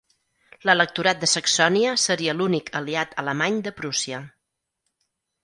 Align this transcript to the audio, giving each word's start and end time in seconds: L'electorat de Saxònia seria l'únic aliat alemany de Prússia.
L'electorat 0.69 1.19
de 1.23 1.29
Saxònia 1.33 1.91
seria 2.05 2.35
l'únic 2.39 2.73
aliat 2.81 3.15
alemany 3.25 3.61
de 3.69 3.75
Prússia. 3.83 4.25